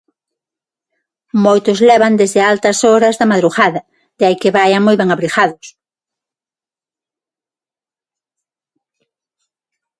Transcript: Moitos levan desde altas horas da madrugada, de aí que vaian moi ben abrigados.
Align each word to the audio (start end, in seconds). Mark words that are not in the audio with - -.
Moitos 1.45 1.79
levan 1.89 2.13
desde 2.21 2.41
altas 2.53 2.77
horas 2.87 3.15
da 3.21 3.29
madrugada, 3.33 3.81
de 4.17 4.23
aí 4.27 4.35
que 4.41 4.55
vaian 4.57 4.85
moi 4.85 4.95
ben 4.99 5.09
abrigados. 5.11 5.67